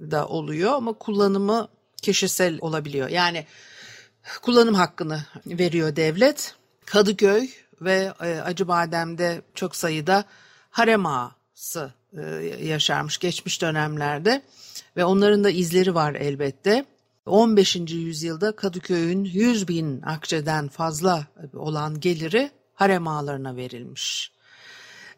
[0.00, 1.68] da oluyor ama kullanımı
[2.02, 3.08] kişisel olabiliyor.
[3.08, 3.46] Yani
[4.42, 6.54] kullanım hakkını veriyor devlet.
[6.84, 7.48] Kadıköy
[7.80, 10.24] ve e, Acıbadem'de çok sayıda
[10.70, 12.22] harem ağası e,
[12.62, 14.42] yaşarmış geçmiş dönemlerde
[14.96, 16.84] ve onların da izleri var elbette.
[17.28, 17.76] 15.
[17.76, 24.32] yüzyılda Kadıköy'ün 100 bin akçeden fazla olan geliri harem ağalarına verilmiş.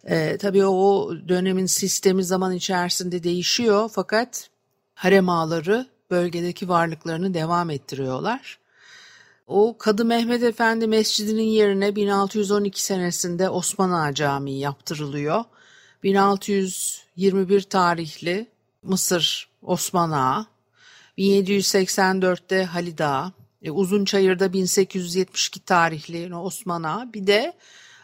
[0.04, 4.50] E, tabii o dönemin sistemi zaman içerisinde değişiyor fakat
[4.94, 8.59] harem ağaları bölgedeki varlıklarını devam ettiriyorlar.
[9.47, 15.44] O Kadı Mehmet Efendi Mescidi'nin yerine 1612 senesinde Osman Ağa Camii yaptırılıyor.
[16.03, 18.47] 1621 tarihli
[18.82, 20.47] Mısır Osman Ağa,
[21.21, 23.33] 1784'te Halid Ağa,
[23.63, 27.53] e, Uzunçayır'da 1872 tarihli Osman bir de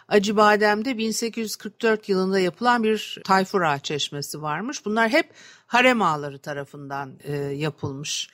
[0.09, 4.85] Acıbadem'de 1844 yılında yapılan bir Tayfur Çeşmesi varmış.
[4.85, 5.31] Bunlar hep
[5.67, 8.29] harem ağaları tarafından e, yapılmış.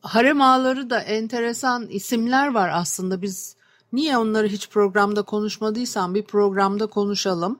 [0.00, 3.56] Harem ağaları da enteresan isimler var aslında biz
[3.92, 7.58] niye onları hiç programda konuşmadıysam bir programda konuşalım.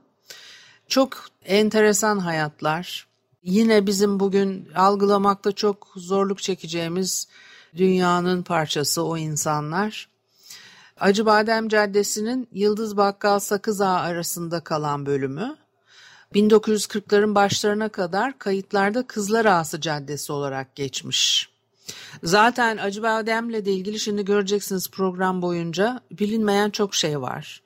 [0.89, 3.12] Çok enteresan hayatlar.
[3.43, 7.29] Yine bizim bugün algılamakta çok zorluk çekeceğimiz
[7.77, 10.09] dünyanın parçası o insanlar.
[11.01, 15.57] Acıbadem Caddesi'nin Yıldız Bakkal Sakız Ağa arasında kalan bölümü
[16.35, 21.49] 1940'ların başlarına kadar kayıtlarda Kızlar Ağası Caddesi olarak geçmiş.
[22.23, 27.63] Zaten Acıbadem'le de ilgili şimdi göreceksiniz program boyunca bilinmeyen çok şey var.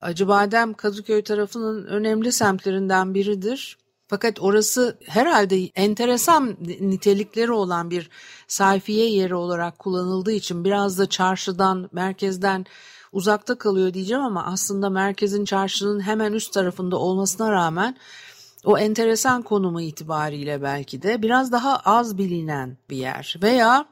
[0.00, 3.78] Acıbadem Kadıköy tarafının önemli semtlerinden biridir.
[4.08, 8.10] Fakat orası herhalde enteresan nitelikleri olan bir
[8.48, 12.66] sayfiye yeri olarak kullanıldığı için biraz da çarşıdan, merkezden
[13.12, 17.96] uzakta kalıyor diyeceğim ama aslında merkezin çarşının hemen üst tarafında olmasına rağmen
[18.64, 23.36] o enteresan konumu itibariyle belki de biraz daha az bilinen bir yer.
[23.42, 23.86] Veya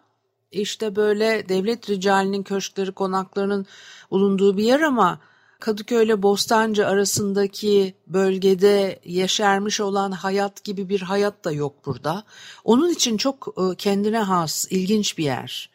[0.52, 3.66] işte böyle devlet ricalinin köşkleri konaklarının
[4.10, 5.18] bulunduğu bir yer ama
[5.62, 12.24] Kadıköy ile Bostancı arasındaki bölgede yeşermiş olan hayat gibi bir hayat da yok burada.
[12.64, 15.70] Onun için çok e, kendine has, ilginç bir yer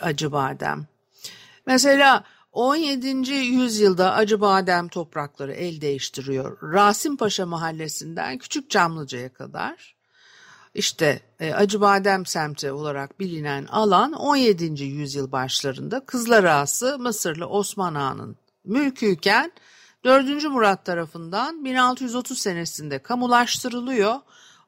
[0.00, 0.86] Acıbadem.
[1.66, 3.08] Mesela 17.
[3.32, 6.72] yüzyılda Acıbadem toprakları el değiştiriyor.
[6.72, 9.96] Rasim Paşa mahallesinden Küçük Camlıca'ya kadar.
[10.74, 14.84] İşte e, Acıbadem semti olarak bilinen alan 17.
[14.84, 19.52] yüzyıl başlarında Kızlar Ağası Mısırlı Osman Ağa'nın mülküyken
[20.04, 20.44] 4.
[20.44, 24.14] Murat tarafından 1630 senesinde kamulaştırılıyor.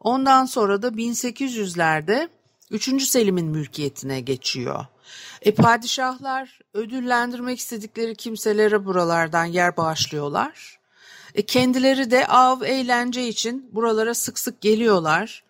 [0.01, 2.29] Ondan sonra da 1800'lerde
[2.71, 3.03] 3.
[3.03, 4.87] Selim'in mülkiyetine geçiyor.
[5.43, 10.79] E padişahlar ödüllendirmek istedikleri kimselere buralardan yer bağışlıyorlar.
[11.35, 15.45] E kendileri de av eğlence için buralara sık sık geliyorlar.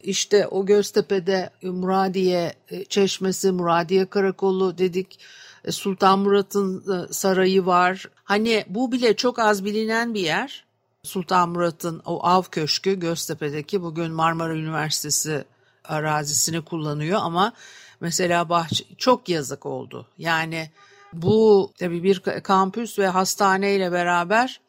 [0.00, 5.18] işte o Göztepe'de Muradiye e, Çeşmesi, Muradiye Karakolu dedik.
[5.64, 8.08] E, Sultan Murat'ın e, sarayı var.
[8.24, 10.64] Hani bu bile çok az bilinen bir yer.
[11.02, 15.44] Sultan Murat'ın o av köşkü Göztepe'deki bugün Marmara Üniversitesi
[15.84, 17.52] arazisini kullanıyor ama
[18.00, 20.06] mesela bahçe çok yazık oldu.
[20.18, 20.70] Yani
[21.12, 24.60] bu tabii bir kampüs ve hastane ile beraber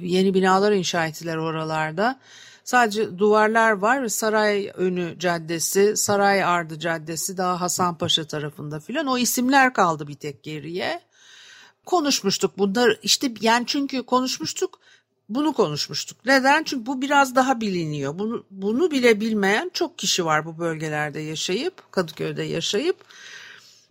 [0.00, 2.18] yeni binalar inşa ettiler oralarda.
[2.68, 9.18] Sadece duvarlar var ve Saray Önü Caddesi, Saray Ardı Caddesi daha Hasanpaşa tarafında filan o
[9.18, 11.00] isimler kaldı bir tek geriye.
[11.86, 14.80] Konuşmuştuk bunlar işte yani çünkü konuşmuştuk
[15.28, 16.18] bunu konuşmuştuk.
[16.26, 16.62] Neden?
[16.62, 18.18] Çünkü bu biraz daha biliniyor.
[18.18, 22.96] Bunu, bunu bile bilmeyen çok kişi var bu bölgelerde yaşayıp, Kadıköy'de yaşayıp.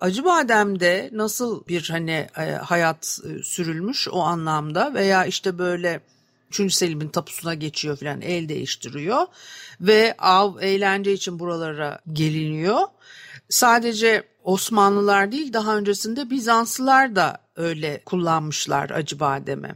[0.01, 6.01] Acıbadem'de nasıl bir hani e, hayat e, sürülmüş o anlamda veya işte böyle
[6.49, 6.73] 3.
[6.73, 9.25] Selim'in tapusuna geçiyor falan el değiştiriyor
[9.81, 12.79] ve av eğlence için buralara geliniyor.
[13.49, 19.75] Sadece Osmanlılar değil daha öncesinde Bizanslılar da öyle kullanmışlar Acıbadem'i.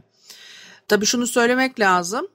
[0.88, 2.28] Tabii şunu söylemek lazım.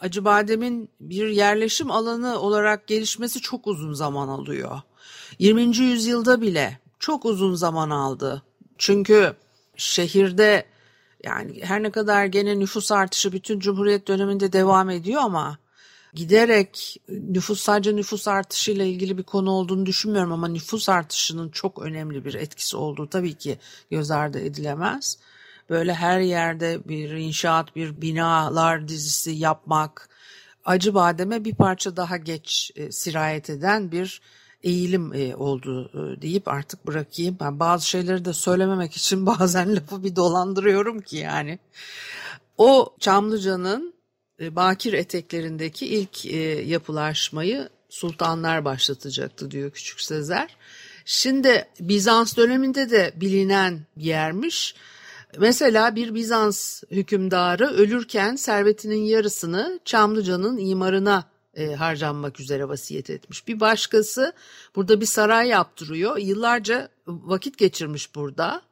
[0.00, 4.80] Acıbadem'in bir yerleşim alanı olarak gelişmesi çok uzun zaman alıyor.
[5.38, 5.76] 20.
[5.76, 8.42] yüzyılda bile çok uzun zaman aldı.
[8.78, 9.34] Çünkü
[9.76, 10.64] şehirde
[11.22, 15.58] yani her ne kadar gene nüfus artışı bütün Cumhuriyet döneminde devam ediyor ama
[16.14, 22.24] giderek nüfus sadece nüfus artışıyla ilgili bir konu olduğunu düşünmüyorum ama nüfus artışının çok önemli
[22.24, 23.58] bir etkisi olduğu tabii ki
[23.90, 25.18] göz ardı edilemez.
[25.70, 30.08] Böyle her yerde bir inşaat, bir binalar dizisi yapmak,
[30.64, 34.20] acı bademe bir parça daha geç e, sirayet eden bir
[34.62, 37.36] eğilim e, oldu e, deyip artık bırakayım.
[37.40, 41.58] Ben bazı şeyleri de söylememek için bazen lafı bir dolandırıyorum ki yani.
[42.58, 43.94] O Çamlıca'nın
[44.40, 50.56] e, bakir eteklerindeki ilk e, yapılaşmayı sultanlar başlatacaktı diyor Küçük Sezer.
[51.04, 54.74] Şimdi Bizans döneminde de bilinen bir yermiş.
[55.38, 63.48] Mesela bir Bizans hükümdarı ölürken servetinin yarısını Çamlıca'nın imarına e, harcanmak üzere vasiyet etmiş.
[63.48, 64.32] Bir başkası
[64.76, 66.16] burada bir saray yaptırıyor.
[66.18, 68.62] Yıllarca vakit geçirmiş burada.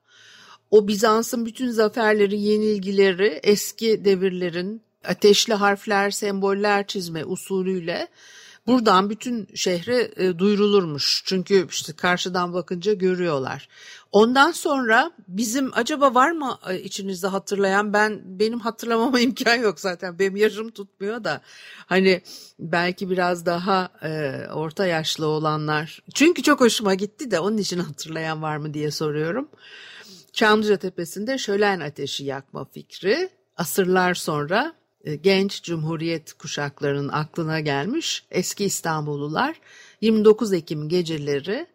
[0.71, 8.09] O Bizans'ın bütün zaferleri, yenilgileri eski devirlerin ateşli harfler, semboller çizme usulüyle
[8.67, 11.23] buradan bütün şehre e, duyurulurmuş.
[11.25, 13.69] Çünkü işte karşıdan bakınca görüyorlar.
[14.13, 17.93] Ondan sonra bizim acaba var mı e, içinizde hatırlayan?
[17.93, 20.19] Ben benim hatırlamama imkan yok zaten.
[20.19, 21.41] Benim yaşım tutmuyor da.
[21.87, 22.23] Hani
[22.59, 26.03] belki biraz daha e, orta yaşlı olanlar.
[26.15, 29.49] Çünkü çok hoşuma gitti de onun için hatırlayan var mı diye soruyorum.
[30.33, 34.75] Çamlıca Tepesi'nde şölen ateşi yakma fikri asırlar sonra
[35.05, 39.61] e, genç cumhuriyet kuşaklarının aklına gelmiş eski İstanbullular.
[40.01, 41.67] 29 Ekim geceleri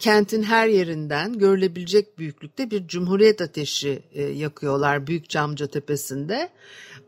[0.00, 6.48] kentin her yerinden görülebilecek büyüklükte bir cumhuriyet ateşi e, yakıyorlar Büyük Camca Tepesi'nde.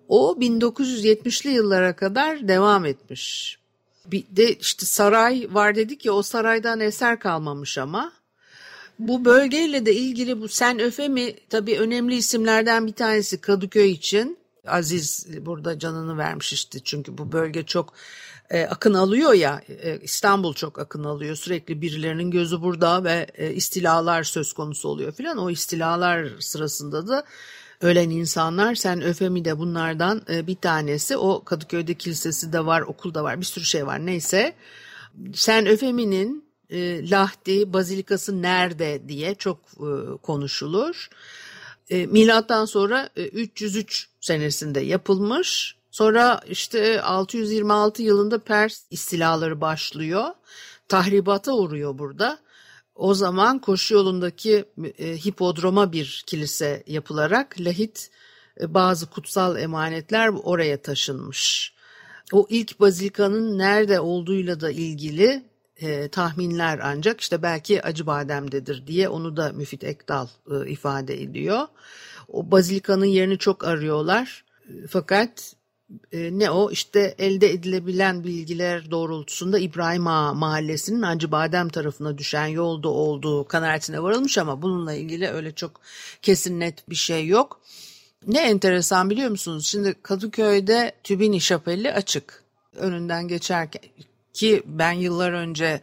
[0.08, 3.58] O 1970'li yıllara kadar devam etmiş.
[4.06, 8.12] Bir de işte saray var dedik ya o saraydan eser kalmamış ama.
[8.98, 14.38] Bu bölgeyle de ilgili bu Sen Öfe mi tabii önemli isimlerden bir tanesi Kadıköy için.
[14.66, 17.94] Aziz burada canını vermiş işte çünkü bu bölge çok
[18.50, 21.36] e, akın alıyor ya e, İstanbul çok akın alıyor.
[21.36, 25.38] Sürekli birilerinin gözü burada ve e, istilalar söz konusu oluyor filan.
[25.38, 27.24] O istilalar sırasında da
[27.80, 31.16] ölen insanlar sen öfemi de bunlardan e, bir tanesi.
[31.16, 34.06] O Kadıköy'de kilisesi de var okul da var bir sürü şey var.
[34.06, 34.54] Neyse
[35.34, 41.08] sen öfeminin e, Lahdi bazilikası nerede diye çok e, konuşulur.
[41.90, 50.24] E, milattan sonra e, 303 senesinde yapılmış Sonra işte 626 yılında Pers istilaları başlıyor.
[50.88, 52.38] Tahribata uğruyor burada.
[52.94, 54.64] O zaman koşu yolundaki
[54.98, 58.10] e, hipodroma bir kilise yapılarak lahit
[58.60, 61.74] e, bazı kutsal emanetler oraya taşınmış.
[62.32, 65.44] O ilk bazilikanın nerede olduğuyla da ilgili
[65.76, 71.66] e, tahminler ancak işte belki Acıbadem'dedir diye onu da Müfit Ekdal e, ifade ediyor.
[72.28, 74.44] O bazilikanın yerini çok arıyorlar.
[74.88, 75.54] Fakat
[76.12, 82.88] e, ne o işte elde edilebilen bilgiler doğrultusunda İbrahim Ağa mahallesinin Acıbadem tarafına düşen yolda
[82.88, 85.80] olduğu kanaatine varılmış ama bununla ilgili öyle çok
[86.22, 87.60] kesin net bir şey yok.
[88.26, 89.66] Ne enteresan biliyor musunuz?
[89.66, 92.42] Şimdi Kadıköy'de Tübini Şapeli açık.
[92.76, 93.82] Önünden geçerken
[94.32, 95.80] ki ben yıllar önce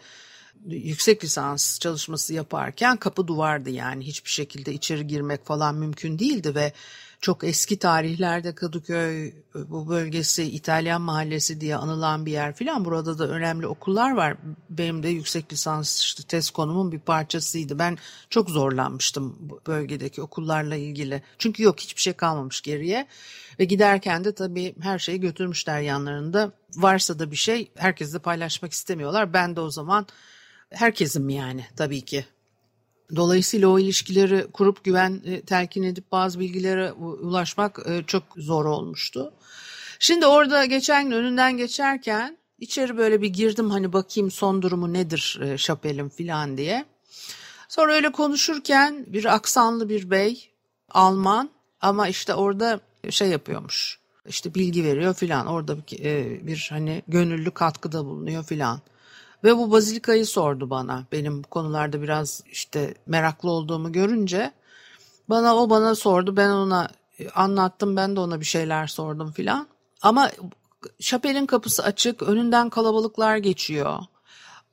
[0.65, 6.73] yüksek lisans çalışması yaparken kapı duvardı yani hiçbir şekilde içeri girmek falan mümkün değildi ve
[7.21, 12.85] çok eski tarihlerde Kadıköy bu bölgesi İtalyan mahallesi diye anılan bir yer filan.
[12.85, 14.37] Burada da önemli okullar var.
[14.69, 17.79] Benim de yüksek lisans işte test konumun bir parçasıydı.
[17.79, 17.97] Ben
[18.29, 21.23] çok zorlanmıştım bölgedeki okullarla ilgili.
[21.37, 23.07] Çünkü yok hiçbir şey kalmamış geriye.
[23.59, 26.51] Ve giderken de tabii her şeyi götürmüşler yanlarında.
[26.75, 29.33] Varsa da bir şey herkesle paylaşmak istemiyorlar.
[29.33, 30.07] Ben de o zaman
[30.69, 32.25] herkesim yani tabii ki
[33.15, 39.33] Dolayısıyla o ilişkileri kurup güven e, telkin edip bazı bilgilere ulaşmak e, çok zor olmuştu.
[39.99, 45.39] Şimdi orada geçen gün önünden geçerken içeri böyle bir girdim hani bakayım son durumu nedir
[45.43, 46.85] e, Şapel'in filan diye.
[47.67, 50.49] Sonra öyle konuşurken bir aksanlı bir bey
[50.89, 51.49] Alman
[51.81, 53.99] ama işte orada şey yapıyormuş.
[54.27, 58.81] İşte bilgi veriyor filan orada bir, bir hani gönüllü katkıda bulunuyor filan.
[59.43, 61.05] Ve bu bazilikayı sordu bana.
[61.11, 64.51] Benim konularda biraz işte meraklı olduğumu görünce
[65.29, 66.37] bana o bana sordu.
[66.37, 66.87] Ben ona
[67.19, 67.95] e, anlattım.
[67.95, 69.67] Ben de ona bir şeyler sordum filan.
[70.01, 70.31] Ama
[70.99, 72.21] şapelin kapısı açık.
[72.23, 73.99] Önünden kalabalıklar geçiyor.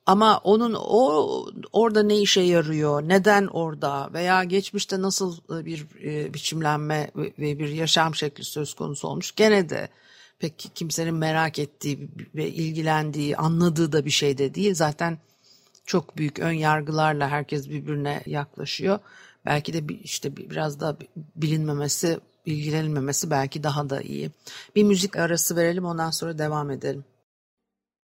[0.06, 7.10] Ama onun o orada ne işe yarıyor, neden orada veya geçmişte nasıl bir e, biçimlenme
[7.16, 9.88] ve bir yaşam şekli söz konusu olmuş gene de
[10.38, 14.74] pek kimsenin merak ettiği ve ilgilendiği, anladığı da bir şey de değil.
[14.74, 15.18] Zaten
[15.86, 18.98] çok büyük ön yargılarla herkes birbirine yaklaşıyor.
[19.46, 20.96] Belki de işte biraz da
[21.36, 24.30] bilinmemesi, ilgilenilmemesi belki daha da iyi.
[24.76, 27.04] Bir müzik arası verelim ondan sonra devam edelim.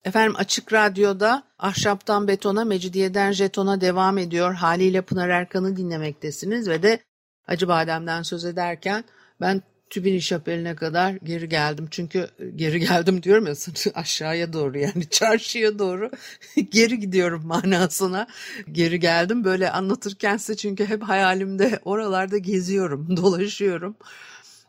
[0.03, 4.53] Efendim Açık Radyo'da Ahşaptan Betona, Mecidiyeden Jeton'a devam ediyor.
[4.53, 6.99] Haliyle Pınar Erkan'ı dinlemektesiniz ve de
[7.47, 9.03] Acıbadem'den söz ederken
[9.41, 9.61] ben
[9.93, 11.87] Tübini Şapeli'ne kadar geri geldim.
[11.91, 13.53] Çünkü e, geri geldim diyorum ya
[13.95, 16.11] aşağıya doğru yani çarşıya doğru
[16.71, 18.27] geri gidiyorum manasına.
[18.71, 23.95] Geri geldim böyle anlatırken size çünkü hep hayalimde oralarda geziyorum, dolaşıyorum.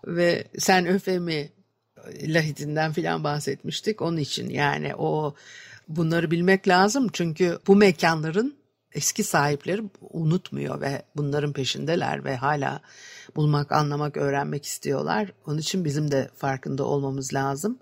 [0.07, 1.49] Ve sen öfemi
[2.27, 4.03] lahitinden filan bahsetmiştik.
[4.03, 5.35] Onun için yani o
[5.89, 7.09] bunları bilmek lazım.
[7.13, 8.55] Çünkü bu mekanların
[8.95, 12.81] eski sahipleri unutmuyor ve bunların peşindeler ve hala
[13.37, 15.33] bulmak, anlamak, öğrenmek istiyorlar.
[15.47, 17.79] Onun için bizim de farkında olmamız lazım.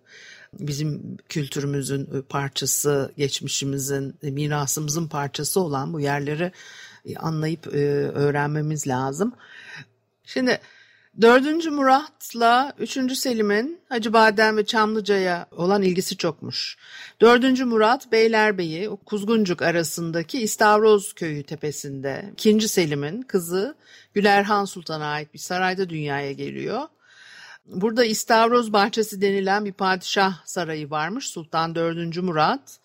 [0.59, 6.53] Bizim kültürümüzün parçası, geçmişimizin, mirasımızın parçası olan bu yerleri
[7.17, 7.79] anlayıp e,
[8.09, 9.33] öğrenmemiz lazım.
[10.25, 10.61] Şimdi
[11.21, 11.67] 4.
[11.67, 13.19] Murat'la 3.
[13.19, 16.77] Selim'in Hacıbadem ve Çamlıca'ya olan ilgisi çokmuş.
[17.21, 17.61] 4.
[17.61, 22.69] Murat Beylerbeyi Kuzguncuk arasındaki İstavroz köyü tepesinde 2.
[22.69, 23.77] Selim'in kızı
[24.15, 26.89] Gülerhan Sultan'a ait bir sarayda dünyaya geliyor.
[27.67, 31.29] Burada İstavroz Bahçesi denilen bir padişah sarayı varmış.
[31.29, 32.17] Sultan 4.
[32.17, 32.79] Murat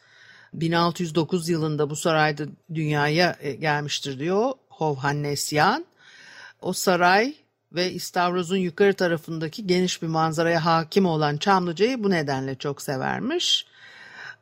[0.53, 2.43] 1609 yılında bu sarayda
[2.73, 5.85] dünyaya e, gelmiştir diyor Hovhannesyan.
[6.61, 7.33] O saray
[7.71, 13.65] ve İstavroz'un yukarı tarafındaki geniş bir manzaraya hakim olan Çamlıca'yı bu nedenle çok severmiş.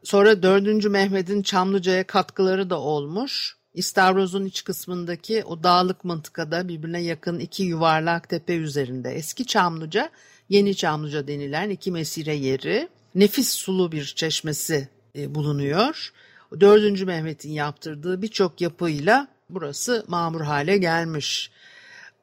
[0.03, 0.86] Sonra 4.
[0.86, 3.58] Mehmet'in Çamlıca'ya katkıları da olmuş.
[3.74, 10.10] İstavroz'un iç kısmındaki o dağlık mıntıkada birbirine yakın iki yuvarlak tepe üzerinde eski Çamlıca,
[10.50, 16.13] Yeni Çamlıca denilen iki mesire yeri, nefis sulu bir çeşmesi e, bulunuyor.
[16.60, 17.01] 4.
[17.01, 21.51] Mehmet'in yaptırdığı birçok yapıyla burası mamur hale gelmiş.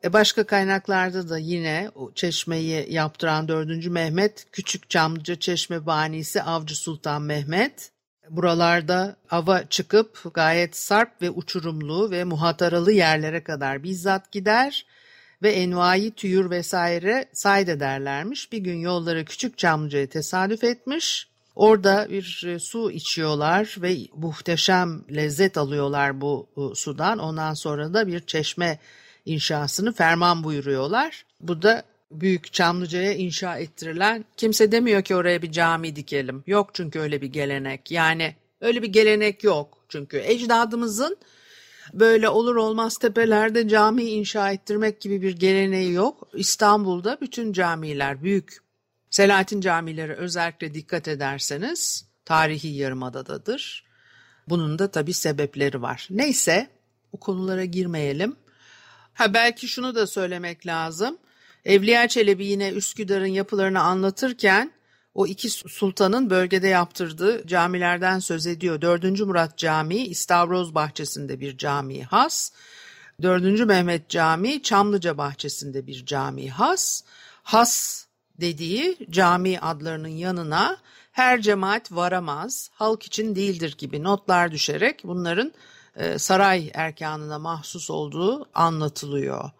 [0.04, 3.86] E başka kaynaklarda da yine o çeşmeyi yaptıran 4.
[3.86, 7.90] Mehmet, Küçük Çamlıca Çeşme Banisi Avcı Sultan Mehmet.
[8.30, 14.86] Buralarda ava çıkıp gayet sarp ve uçurumlu ve muhataralı yerlere kadar bizzat gider
[15.42, 18.52] ve envai tüyür vesaire sayd ederlermiş.
[18.52, 21.28] Bir gün yolları Küçük Çamlıca'ya tesadüf etmiş.
[21.54, 27.18] Orada bir e, su içiyorlar ve muhteşem lezzet alıyorlar bu e, sudan.
[27.18, 28.78] Ondan sonra da bir çeşme
[29.24, 31.24] inşasını ferman buyuruyorlar.
[31.40, 36.44] Bu da Büyük Çamlıca'ya inşa ettirilen kimse demiyor ki oraya bir cami dikelim.
[36.46, 37.90] Yok çünkü öyle bir gelenek.
[37.90, 39.78] Yani öyle bir gelenek yok.
[39.88, 41.16] Çünkü ecdadımızın
[41.92, 46.28] böyle olur olmaz tepelerde cami inşa ettirmek gibi bir geleneği yok.
[46.34, 48.62] İstanbul'da bütün camiler büyük.
[49.10, 53.84] Selahattin camileri özellikle dikkat ederseniz tarihi yarımadadadır.
[54.48, 56.08] Bunun da tabii sebepleri var.
[56.10, 56.68] Neyse
[57.12, 58.36] o konulara girmeyelim.
[59.14, 61.18] Ha belki şunu da söylemek lazım.
[61.64, 64.72] Evliya Çelebi yine Üsküdar'ın yapılarını anlatırken
[65.14, 68.80] o iki sultanın bölgede yaptırdığı camilerden söz ediyor.
[68.80, 69.20] 4.
[69.20, 72.52] Murat Camii İstavroz bahçesinde bir cami has.
[73.22, 73.66] 4.
[73.66, 77.02] Mehmet Camii Çamlıca bahçesinde bir cami has.
[77.42, 78.04] Has
[78.40, 80.76] dediği cami adlarının yanına
[81.12, 85.52] her cemaat varamaz, halk için değildir gibi notlar düşerek bunların
[86.16, 89.50] saray erkanına mahsus olduğu anlatılıyor.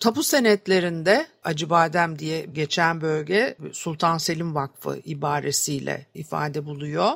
[0.00, 7.12] Tapu senetlerinde Acıbadem diye geçen bölge Sultan Selim Vakfı ibaresiyle ifade buluyor.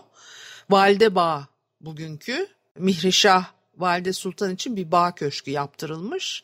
[0.70, 1.48] Valide Bağ
[1.80, 2.46] bugünkü
[2.78, 3.44] Mihrişah
[3.76, 6.42] Valide Sultan için bir bağ köşkü yaptırılmış.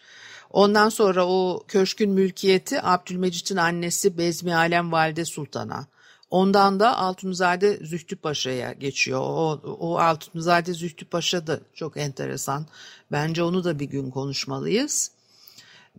[0.51, 5.87] Ondan sonra o köşkün mülkiyeti Abdülmecit'in annesi Bezmi Alem Valide Sultan'a.
[6.37, 9.21] Ondan da Altunzade Zühtü Paşa'ya geçiyor.
[9.21, 12.67] O, o Altunzade Zühtü Paşa da çok enteresan.
[13.13, 15.11] Bence onu da bir gün konuşmalıyız.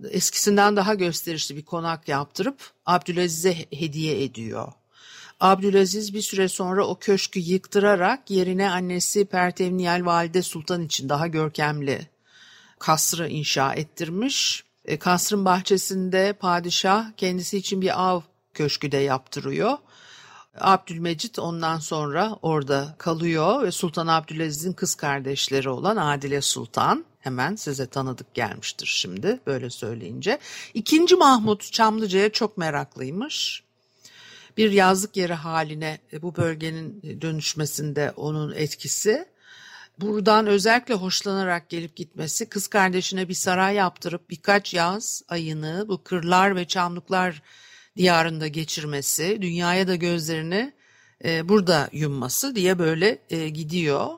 [0.10, 4.74] Eskisinden daha gösterişli bir konak yaptırıp Abdülaziz'e hediye ediyor.
[5.39, 12.08] Abdülaziz bir süre sonra o köşkü yıktırarak yerine annesi Pertevniyel Valide Sultan için daha görkemli
[12.79, 14.63] kasrı inşa ettirmiş.
[14.86, 18.22] E, kasrın bahçesinde padişah kendisi için bir av
[18.53, 19.77] köşkü de yaptırıyor.
[20.60, 27.88] Abdülmecit ondan sonra orada kalıyor ve Sultan Abdülaziz'in kız kardeşleri olan Adile Sultan hemen size
[27.88, 30.40] tanıdık gelmiştir şimdi böyle söyleyince.
[30.74, 33.64] İkinci Mahmut Çamlıca'ya çok meraklıymış.
[34.58, 39.26] Bir yazlık yeri haline e, bu bölgenin dönüşmesinde onun etkisi.
[40.00, 46.56] Buradan özellikle hoşlanarak gelip gitmesi, kız kardeşine bir saray yaptırıp birkaç yaz ayını bu kırlar
[46.56, 47.42] ve çamlıklar
[47.98, 50.74] diyarında geçirmesi, dünyaya da gözlerini
[51.25, 54.10] e, burada yumması diye böyle e, gidiyor.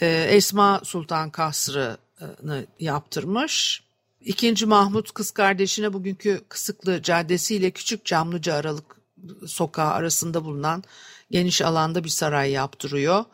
[0.00, 3.82] E, Esma Sultan Kasrı'nı yaptırmış.
[4.20, 8.98] İkinci Mahmut kız kardeşine bugünkü Kısıklı Caddesi ile Küçük Camlıca Aralık
[9.46, 10.84] Sokağı arasında bulunan
[11.30, 13.24] geniş alanda bir saray yaptırıyor.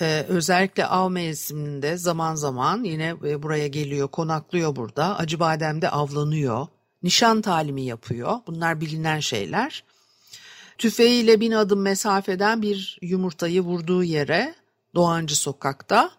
[0.00, 5.18] Ee, özellikle av mevsiminde zaman zaman yine e, buraya geliyor, konaklıyor burada.
[5.18, 6.66] Acıbadem'de avlanıyor
[7.02, 8.38] nişan talimi yapıyor.
[8.46, 9.84] Bunlar bilinen şeyler.
[10.78, 14.54] Tüfeğiyle bin adım mesafeden bir yumurtayı vurduğu yere
[14.94, 16.10] Doğancı Sokak'ta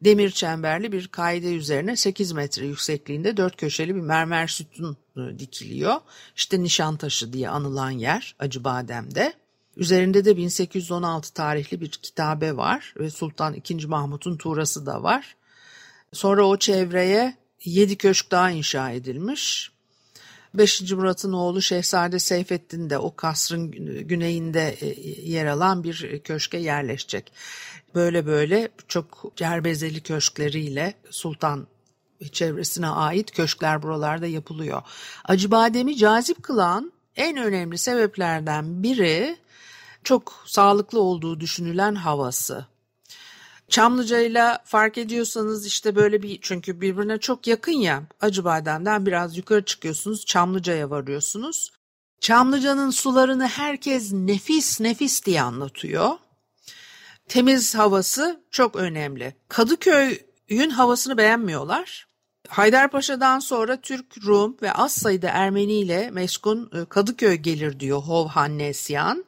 [0.00, 6.00] demir çemberli bir kaide üzerine 8 metre yüksekliğinde dört köşeli bir mermer sütun e, dikiliyor.
[6.36, 9.32] İşte Nişantaşı diye anılan yer Acıbadem'de.
[9.76, 13.86] Üzerinde de 1816 tarihli bir kitabe var ve Sultan II.
[13.86, 15.36] Mahmut'un tuğrası da var.
[16.12, 19.72] Sonra o çevreye 7 köşk daha inşa edilmiş.
[20.54, 20.92] 5.
[20.92, 23.70] Murat'ın oğlu Şehzade Seyfettin de o kasrın
[24.08, 24.86] güneyinde e,
[25.30, 27.32] yer alan bir köşke yerleşecek.
[27.94, 31.66] Böyle böyle çok cerbezeli köşkleriyle Sultan
[32.32, 34.82] çevresine ait köşkler buralarda yapılıyor.
[35.24, 39.36] Acıbadem'i cazip kılan en önemli sebeplerden biri
[40.04, 42.66] çok sağlıklı olduğu düşünülen havası.
[43.70, 50.26] Çamlıca'yla fark ediyorsanız işte böyle bir çünkü birbirine çok yakın ya Acıbadem'den biraz yukarı çıkıyorsunuz
[50.26, 51.70] Çamlıca'ya varıyorsunuz.
[52.20, 56.10] Çamlıca'nın sularını herkes nefis nefis diye anlatıyor.
[57.28, 59.34] Temiz havası çok önemli.
[59.48, 62.06] Kadıköy'ün havasını beğenmiyorlar.
[62.48, 69.24] Haydarpaşa'dan sonra Türk, Rum ve az sayıda Ermeni ile meskun e, Kadıköy gelir diyor Hovhannesyan.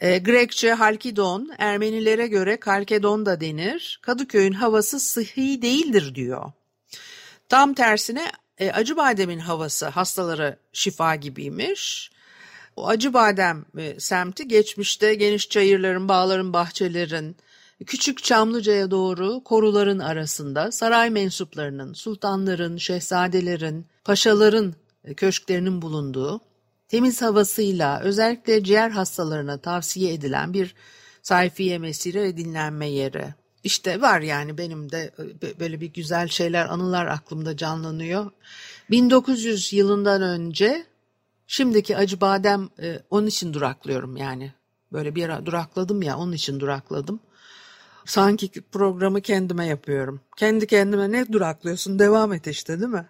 [0.00, 3.98] E, Grekçe Halkidon, Ermenilere göre Kalkedon da denir.
[4.02, 6.52] Kadıköy'ün havası sıhhi değildir diyor.
[7.48, 12.10] Tam tersine e, Acıbadem'in havası hastalara şifa gibiymiş.
[12.76, 17.36] O Acıbadem e, semti geçmişte geniş çayırların, bağların, bahçelerin,
[17.86, 26.40] küçük Çamlıca'ya doğru koruların arasında saray mensuplarının, sultanların, şehzadelerin, paşaların e, köşklerinin bulunduğu
[26.88, 30.74] temiz havasıyla özellikle ciğer hastalarına tavsiye edilen bir
[31.22, 33.34] sayfiye mesire ve dinlenme yeri.
[33.64, 38.30] İşte var yani benim de e, böyle bir güzel şeyler, anılar aklımda canlanıyor.
[38.90, 40.86] 1900 yılından önce
[41.46, 44.52] şimdiki acı badem e, onun için duraklıyorum yani.
[44.92, 47.20] Böyle bir ara durakladım ya onun için durakladım.
[48.04, 50.20] Sanki programı kendime yapıyorum.
[50.36, 53.06] Kendi kendime ne duraklıyorsun devam et işte değil mi?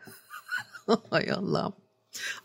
[1.11, 1.73] Hay Allah'ım.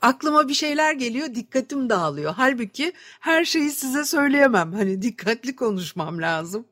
[0.02, 2.34] Aklıma bir şeyler geliyor, dikkatim dağılıyor.
[2.38, 4.74] Halbuki her şeyi size söyleyemem.
[4.74, 6.66] Hani dikkatli konuşmam lazım.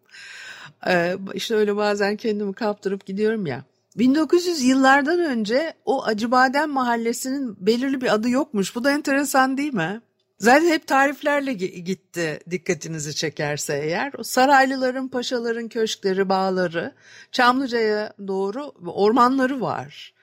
[0.88, 3.64] Ee, işte öyle bazen kendimi kaptırıp gidiyorum ya.
[3.98, 8.76] 1900 yıllardan önce o Acıbadem mahallesinin belirli bir adı yokmuş.
[8.76, 10.02] Bu da enteresan değil mi?
[10.42, 14.12] Zaten hep tariflerle gitti dikkatinizi çekerse eğer.
[14.18, 16.94] O saraylıların, paşaların köşkleri, bağları,
[17.32, 20.14] Çamlıca'ya doğru ormanları var.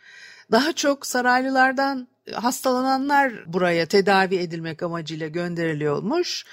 [0.50, 6.44] Daha çok saraylılardan hastalananlar buraya tedavi edilmek amacıyla gönderiliyormuş.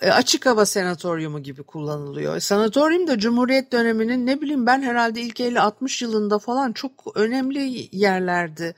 [0.00, 2.40] E, açık hava senatoryumu gibi kullanılıyor.
[2.40, 8.74] Sanatoryum da Cumhuriyet döneminin ne bileyim ben herhalde ilk 50-60 yılında falan çok önemli yerlerdi.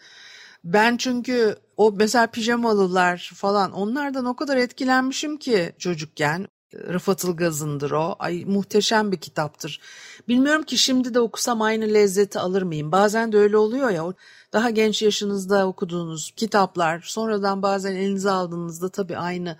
[0.64, 6.46] Ben çünkü o mesela pijamalılar falan onlardan o kadar etkilenmişim ki çocukken.
[6.92, 8.16] Rıfat Ilgaz'ındır o.
[8.18, 9.80] Ay muhteşem bir kitaptır.
[10.28, 12.92] Bilmiyorum ki şimdi de okusam aynı lezzeti alır mıyım?
[12.92, 14.04] Bazen de öyle oluyor ya.
[14.52, 19.56] Daha genç yaşınızda okuduğunuz kitaplar sonradan bazen elinize aldığınızda tabii aynı.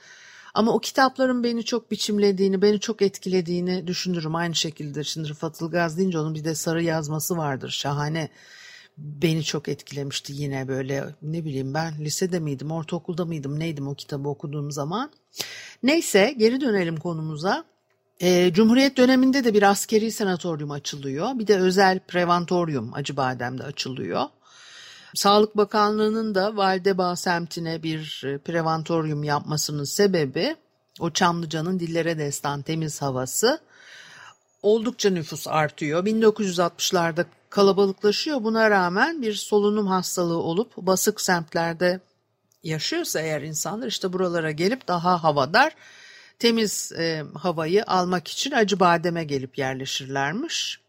[0.55, 4.35] Ama o kitapların beni çok biçimlediğini, beni çok etkilediğini düşünürüm.
[4.35, 7.71] Aynı şekilde şimdi Rıfat Ilgaz deyince onun bir de sarı yazması vardır.
[7.71, 8.29] Şahane
[8.99, 14.29] beni çok etkilemişti yine böyle ne bileyim ben lisede miydim ortaokulda mıydım neydim o kitabı
[14.29, 15.11] okuduğum zaman.
[15.83, 17.65] Neyse geri dönelim konumuza.
[18.21, 21.39] E, Cumhuriyet döneminde de bir askeri sanatoryum açılıyor.
[21.39, 24.25] Bir de özel preventoryum Acıbadem'de açılıyor.
[25.15, 30.57] Sağlık Bakanlığı'nın da Validebağ semtine bir e, preventoryum yapmasının sebebi
[31.01, 33.61] o Çamlıca'nın dillere destan temiz havası.
[34.63, 36.07] Oldukça nüfus artıyor.
[36.07, 37.25] 1960'larda
[37.57, 38.45] kalabalıklaşıyor.
[38.45, 42.01] Buna rağmen bir solunum hastalığı olup basık semtlerde
[42.63, 45.73] yaşıyorsa eğer insanlar işte buralara gelip daha havadar
[46.39, 50.81] temiz e, havayı almak için Acıbadem'e gelip yerleşirlermiş.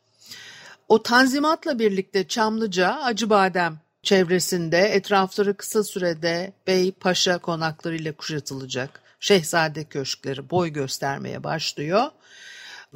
[0.89, 9.01] O tanzimatla birlikte Çamlıca, Acıbadem çevresinde etrafları kısa sürede bey paşa konaklarıyla kuşatılacak.
[9.19, 12.03] Şehzade köşkleri boy göstermeye başlıyor.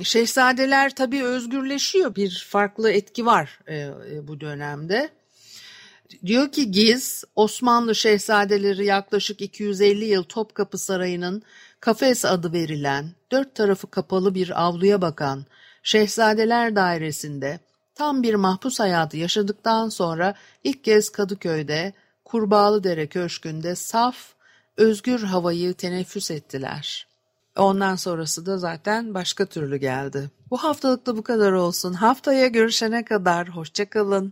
[0.04, 2.16] Şehzadeler tabii özgürleşiyor.
[2.16, 5.10] Bir farklı etki var e, e, bu dönemde.
[6.26, 11.44] Diyor ki Giz, Osmanlı şehzadeleri yaklaşık 250 yıl Topkapı Sarayı'nın
[11.80, 15.46] kafes adı verilen, dört tarafı kapalı bir avluya bakan
[15.84, 17.60] Şehzadeler Dairesi'nde
[17.96, 21.94] tam bir mahpus hayatı yaşadıktan sonra ilk kez Kadıköy'de
[22.26, 24.34] Kurbağalıdere Köşkü'nde saf,
[24.78, 27.08] özgür havayı teneffüs ettiler.
[27.58, 30.32] Ondan sonrası da zaten başka türlü geldi.
[30.52, 31.94] Bu haftalık da bu kadar olsun.
[31.94, 34.30] Haftaya görüşene kadar hoşçakalın.